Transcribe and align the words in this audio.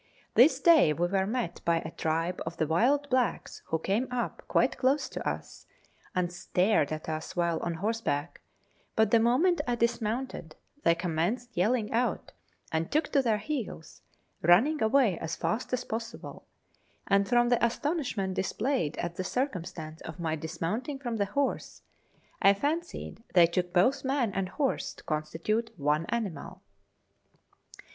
This 0.33 0.59
day 0.59 0.93
we 0.93 1.05
were 1.09 1.27
met 1.27 1.61
by 1.63 1.77
a 1.81 1.91
tribe 1.91 2.41
of 2.43 2.57
the 2.57 2.65
wild 2.65 3.07
blacks 3.11 3.61
who 3.67 3.77
came 3.77 4.07
up 4.09 4.41
quite 4.47 4.79
close 4.79 5.07
to 5.09 5.29
us, 5.29 5.67
and 6.15 6.33
staved 6.33 6.91
at 6.91 7.07
us 7.07 7.35
while 7.35 7.59
on 7.59 7.75
horse 7.75 8.01
back, 8.01 8.41
but 8.95 9.11
the 9.11 9.19
moment 9.19 9.61
I 9.67 9.75
dismounted 9.75 10.55
they 10.81 10.95
commenced 10.95 11.55
yelling 11.55 11.93
out, 11.93 12.31
and 12.71 12.89
took 12.89 13.09
to 13.11 13.21
their 13.21 13.37
heels, 13.37 14.01
running 14.41 14.81
away 14.81 15.19
as 15.19 15.35
fast 15.35 15.71
as 15.71 15.83
possible; 15.83 16.47
and 17.05 17.23
25G 17.25 17.27
Letters 17.29 17.29
from 17.29 17.29
Victorian 17.29 17.29
Pioneers. 17.29 17.29
from 17.29 17.49
the 17.49 17.65
astonishment 17.65 18.33
displayed 18.33 18.97
at 18.97 19.15
the 19.17 19.23
circumstance 19.23 20.01
of 20.01 20.19
my 20.19 20.35
dis 20.35 20.59
mounting 20.59 20.97
from 20.97 21.17
the 21.17 21.25
horse, 21.25 21.83
I 22.41 22.55
fancied 22.55 23.21
they 23.35 23.45
took 23.45 23.71
both 23.71 24.03
man 24.03 24.31
and 24.33 24.49
horse 24.49 24.95
to 24.95 25.03
constitute 25.03 25.69
one 25.77 26.07
animal. 26.09 26.63